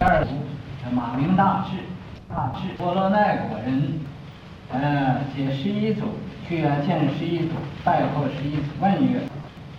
[0.00, 0.30] 第二祖
[0.96, 1.76] 马明大智，
[2.26, 4.00] 大智波罗奈国人，
[4.72, 6.06] 呃，解十一祖，
[6.48, 7.50] 去啊见十一祖，
[7.84, 9.20] 拜候十一祖，问曰：“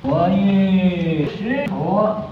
[0.04, 2.32] 我欲识佛，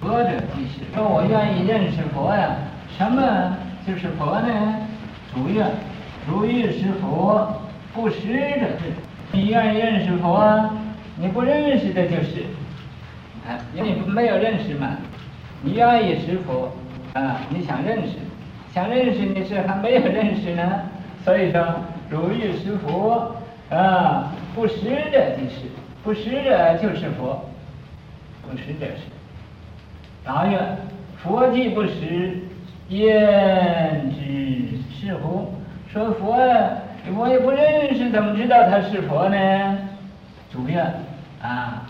[0.00, 2.54] 何者即是？”说我愿意认识佛呀，
[2.96, 4.76] 什么就是佛呢？
[5.34, 5.66] 主曰
[6.30, 7.60] ：“如欲识佛，
[7.92, 8.94] 不识者是。”
[9.34, 10.70] 你愿意认识佛，
[11.16, 12.44] 你不认识的就是，
[13.48, 14.90] 啊，因为你没有认识嘛。
[15.62, 16.72] 你愿意识佛，
[17.14, 18.16] 啊，你想认识，
[18.72, 20.62] 想认识你是还没有认识呢。
[21.24, 21.66] 所以说，
[22.08, 23.34] 如遇识佛，
[23.68, 25.66] 啊，不识者即是，
[26.04, 27.44] 不识者就是佛，
[28.42, 29.10] 不识者是。
[30.24, 30.58] 答曰：
[31.16, 32.38] 佛既不识，
[32.90, 35.52] 焉知是乎？
[35.92, 36.36] 说佛，
[37.16, 39.78] 我也不认识，怎么知道他是佛呢？
[40.52, 40.80] 主曰：
[41.42, 41.86] 啊。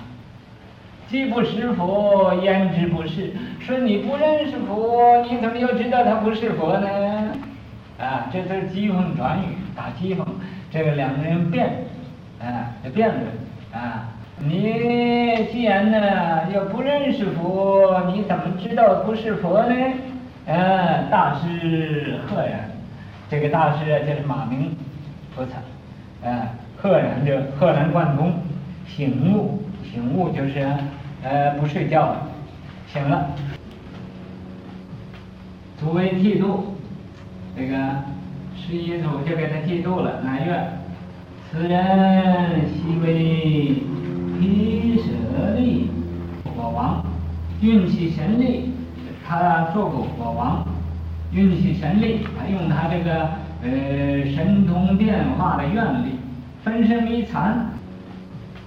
[1.10, 3.32] 既不识佛，焉知不是？
[3.58, 6.88] 说你不认识佛，你怎么又知道他不是佛呢？
[7.98, 10.24] 啊，这都是讥讽转语，打讥讽。
[10.70, 11.68] 这个两个人辩，
[12.40, 13.20] 啊，辩论
[13.82, 14.08] 啊。
[14.38, 19.74] 你既然呢又不认识佛，你怎么知道不是佛呢？
[20.46, 22.70] 啊，大师赫然，
[23.28, 24.76] 这个大师啊就是马鸣
[25.34, 28.32] 菩萨，啊，赫然就赫然贯通，
[28.86, 30.64] 醒悟，醒悟就是。
[31.22, 32.28] 呃，不睡觉了，
[32.90, 33.30] 醒了。
[35.78, 36.76] 祖为剃度，
[37.54, 37.76] 这个
[38.56, 40.22] 十一祖就给他剃度了。
[40.22, 40.68] 乃曰：
[41.50, 43.82] 此人昔为
[44.38, 45.90] 毗舍利
[46.56, 47.04] 国王，
[47.60, 48.72] 运其神力，
[49.26, 50.64] 他做过国王，
[51.32, 53.28] 运其神力，他用他这个
[53.62, 56.12] 呃神通变化的愿力，
[56.64, 57.72] 分身为残。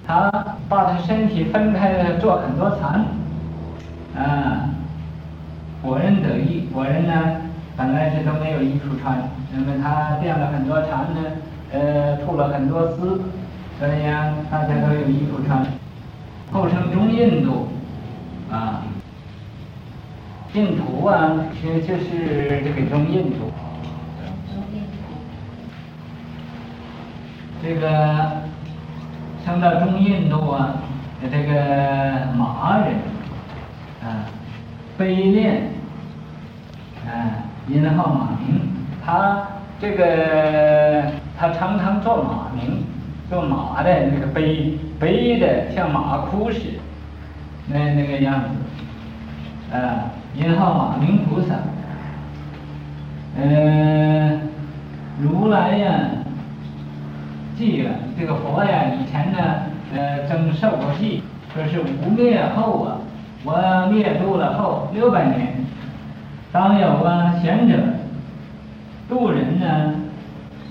[0.05, 0.29] 他
[0.67, 3.05] 把他身体分开做很多禅，
[4.17, 4.69] 啊，
[5.81, 6.67] 国人得益。
[6.73, 7.13] 国人呢，
[7.77, 9.17] 本来是都没有衣服穿，
[9.53, 11.21] 那么他垫了很多禅呢，
[11.71, 13.21] 呃，吐了很多丝，
[13.79, 15.65] 所以呀，大家都有衣服穿。
[16.51, 17.69] 后生中印度，
[18.51, 18.83] 啊，
[20.53, 23.51] 印度啊，其实就是这个中印度。
[27.63, 28.43] 这个。
[29.45, 30.75] 生到中印度啊，
[31.29, 32.95] 这个马人，
[34.01, 34.23] 啊，
[34.97, 35.63] 悲恋，
[37.05, 38.61] 啊，因号马鸣，
[39.05, 39.47] 他
[39.81, 41.03] 这个
[41.37, 42.83] 他常常做马鸣，
[43.29, 46.79] 做马的那个悲悲的像马哭似的，
[47.67, 51.55] 那那个样子，啊，因号马鸣菩萨，
[53.37, 54.39] 嗯、
[55.19, 55.89] 如来呀。
[57.57, 59.37] 记了，这个佛呀，以前呢，
[59.95, 61.21] 呃，曾受过记，
[61.53, 62.97] 说是无灭后啊，
[63.43, 65.53] 我灭度了后六百年，
[66.51, 67.75] 当有啊贤者
[69.07, 69.93] 度人呢，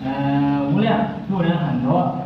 [0.04, 0.98] 嗯、呃，无量
[1.28, 2.19] 度人很多。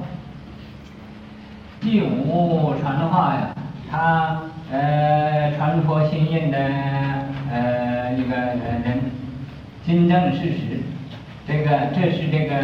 [1.80, 3.54] 第五传的话呀，
[3.90, 4.38] 他
[4.72, 6.58] 呃传佛心印的
[7.52, 9.02] 呃一个人，
[9.86, 10.80] 真正事实，
[11.46, 12.56] 这个这是这个。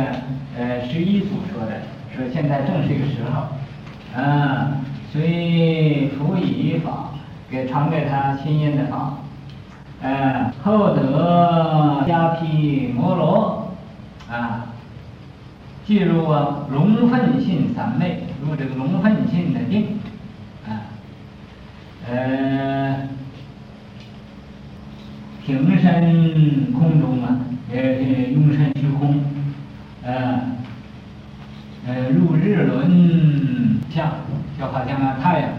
[0.55, 1.81] 呃，十一祖说的，
[2.15, 4.77] 说现在正是一个时候，啊，
[5.11, 7.15] 所以辅以法
[7.51, 9.15] 给传给他心印的法，
[10.03, 13.73] 呃，后得加毗摩罗，
[14.31, 14.67] 啊，
[15.87, 19.99] 进入啊龙奋性三昧，入这个龙奋性的定，
[20.69, 20.85] 啊，
[22.11, 23.09] 呃，
[25.47, 27.41] 平身空中啊，
[27.73, 27.81] 呃，
[28.35, 29.19] 用身虚空。
[30.05, 30.41] 呃，
[31.87, 32.57] 呃，入日
[33.95, 34.13] 像，
[34.59, 35.51] 就好像那太阳，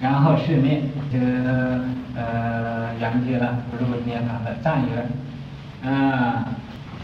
[0.00, 1.18] 然后世灭，就
[2.14, 5.08] 呃圆寂了，不入涅槃了，暂圆。
[5.90, 6.48] 啊，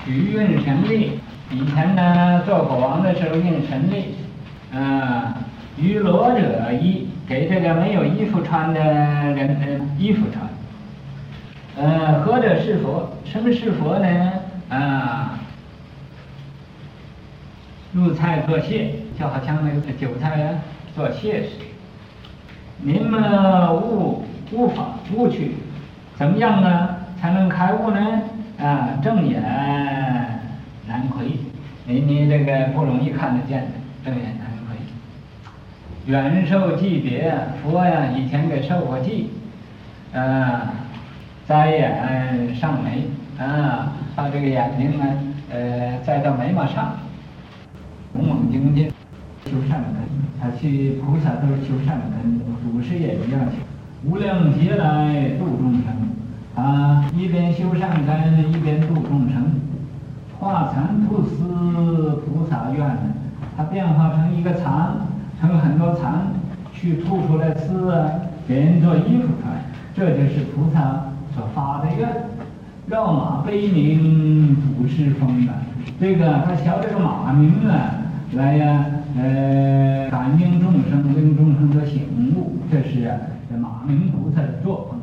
[0.05, 1.21] 取运神力，
[1.51, 4.17] 以前呢做国王的时候运神力，
[4.77, 5.37] 啊，
[5.79, 10.45] 于裸者衣，给这个没有衣服穿的人的衣服穿。
[11.77, 13.11] 呃，何者是佛？
[13.25, 14.33] 什么是佛呢？
[14.69, 15.39] 啊。
[17.93, 20.51] 入菜作谢，就好像那个韭菜呀，
[20.95, 21.65] 做谢似的。
[22.83, 25.53] 您么悟悟法悟去，
[26.17, 26.97] 怎么样呢？
[27.21, 28.01] 才能开悟呢？
[28.59, 29.41] 啊，正眼
[30.87, 31.39] 难窥，
[31.87, 33.69] 你你这个不容易看得见的，
[34.05, 34.77] 正眼难窥。
[36.07, 39.31] 远受记别，佛呀，以前给受过记，
[40.13, 40.75] 啊，
[41.49, 43.07] 摘眼上眉，
[43.39, 45.05] 啊，把这个眼睛呢，
[45.51, 46.97] 呃，摘到眉毛上。
[48.17, 48.93] 勇猛精进，
[49.55, 49.95] 修善根，
[50.41, 53.41] 他去菩萨都是修善根，祖师也一样，
[54.05, 55.95] 无量劫来度众生，
[56.57, 59.45] 啊，一边修善根，一边度众生，
[60.41, 63.15] 化蚕吐丝菩萨愿呢，
[63.57, 64.97] 它变化成一个蚕，
[65.41, 66.33] 成很多蚕，
[66.73, 68.11] 去吐出来丝啊，
[68.49, 69.55] 给人做衣服穿，
[69.95, 70.81] 这就是菩萨
[71.33, 72.09] 所发的愿。
[72.89, 75.53] 绕马悲鸣不是风的，
[76.01, 78.03] 这个他瞧这个马鸣啊，
[78.33, 78.85] 来呀，
[79.17, 82.03] 呃，感应众生，令众生得醒
[82.35, 83.17] 悟，这是啊，
[83.49, 85.01] 这马鸣菩萨的作风。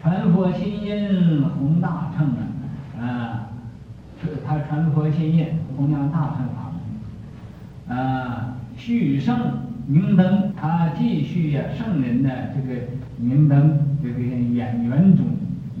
[0.00, 3.48] 传佛心印弘大乘啊，啊，
[4.46, 5.46] 他传佛心印
[5.76, 6.70] 弘扬大乘法
[7.88, 9.36] 门，啊，续圣
[9.88, 12.80] 明灯，他继续呀、啊、圣人的这个
[13.18, 15.26] 明灯这个演员中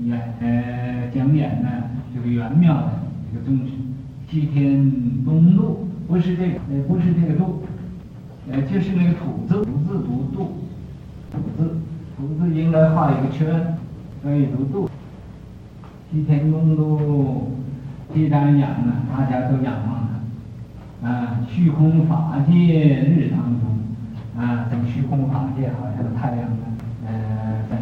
[0.04, 1.68] 演呃讲演呢
[2.12, 2.90] 这个圆妙的
[3.32, 3.70] 这个宗旨，
[4.28, 4.90] 西天
[5.24, 7.62] 东路不是这个呃不是这个度，
[8.50, 10.52] 呃就是那个土字土字读度，
[11.32, 11.76] 土字
[12.16, 13.76] 土字应该画一个圈。
[14.22, 14.90] 可以读度，
[16.10, 17.52] 西天东渡，
[18.12, 20.08] 地藏讲啊，大家都仰望
[21.00, 26.64] 他，啊，虚空法界日当中，啊，这个虚空法界好像太阳呢，
[27.06, 27.78] 呃，在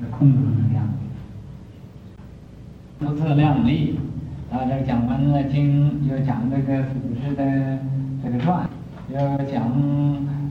[0.00, 0.88] 那空中那样，
[2.98, 3.98] 不自量力。
[4.52, 7.78] 啊，这讲完了经，又讲这个祖师的
[8.22, 8.68] 这个传，
[9.08, 9.18] 又
[9.50, 9.62] 讲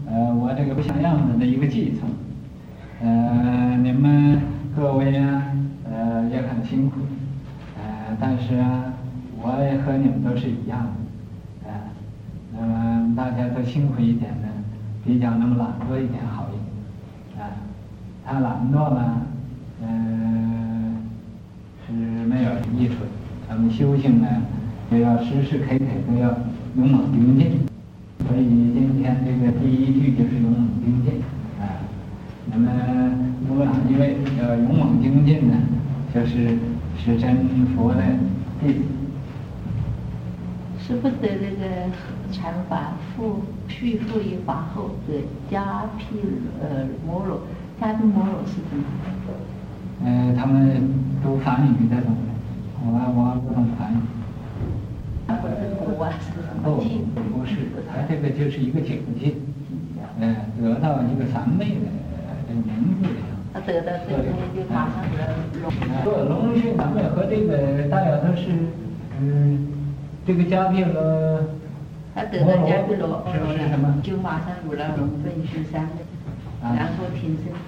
[0.10, 2.10] 呃我这个不像样子的一个继承，
[3.02, 4.42] 呃，你们。
[4.74, 5.52] 各位啊，
[5.84, 7.02] 呃，也很辛苦，
[7.76, 8.86] 呃，但是啊，
[9.42, 10.88] 我也和你们都是一样
[11.62, 11.70] 的，
[12.58, 14.48] 呃，那么大家都辛苦一点呢，
[15.04, 17.52] 比较那么懒惰一点好一点，啊，
[18.26, 19.24] 他懒惰呢，
[23.72, 24.28] 修行呢，
[24.92, 26.30] 也要时时刻刻都要
[26.76, 27.60] 勇猛精进，
[28.28, 31.22] 所以今天这个第一句就是勇猛精进，
[31.60, 31.82] 啊，
[32.52, 32.70] 那么。
[33.50, 35.58] 有哪一位要勇猛精进呢？
[36.14, 36.58] 就是
[36.98, 37.36] 是真
[37.76, 38.02] 佛的
[38.62, 38.80] 弟子。
[40.80, 41.92] 是不得这个
[42.32, 45.16] 禅法复续复一法后的
[45.52, 46.18] 迦毗
[46.62, 47.42] 呃摩罗，
[47.82, 48.84] 迦毗摩罗是什么？
[50.06, 50.82] 呃，他们
[51.22, 52.31] 都翻译这种的，我
[52.84, 53.98] 我不懂翻译。
[55.28, 55.86] 啊，不是不
[57.40, 57.56] 不是，
[57.88, 59.34] 他这个就是一个境界，
[60.20, 61.88] 嗯，得到一个三昧的
[62.48, 63.16] 这名字的。
[63.54, 64.24] 他得到这个
[64.56, 65.18] 就马上得
[65.62, 65.72] 龙。
[66.04, 68.50] 做龙是咱们和这个大家都是，
[69.20, 69.68] 嗯，
[70.26, 71.40] 这个迦毗罗。
[72.14, 74.02] 他得到迦毗罗，是什么？
[74.04, 76.04] 就马上有了龙分虚三昧，
[76.62, 77.62] 然后听圣风。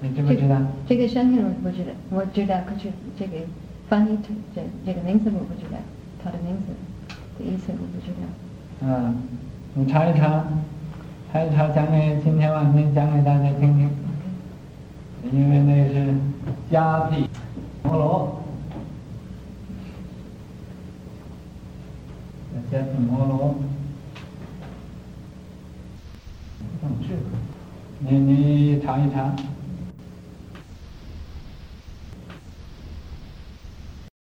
[0.00, 0.56] 你知不知道？
[0.86, 3.38] 这个山体我不知道，我知道可是这个
[3.88, 5.78] 翻译成这这个名字我不知道，
[6.22, 6.72] 他的名字
[7.38, 8.18] 的意思我不知道。
[8.80, 9.22] 嗯，
[9.74, 10.44] 你查一查，
[11.32, 13.90] 查一查，讲给今天晚上讲给大家听听。
[15.32, 16.14] 因为那是
[16.70, 17.28] 迦毗
[17.84, 18.42] 摩罗，
[22.72, 23.54] 迦毗摩罗，
[28.00, 29.32] 你你查一查。